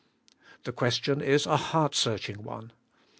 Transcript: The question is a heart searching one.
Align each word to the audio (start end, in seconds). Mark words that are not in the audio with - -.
The 0.63 0.71
question 0.71 1.21
is 1.21 1.45
a 1.45 1.57
heart 1.57 1.93
searching 1.93 2.41
one. 2.41 2.71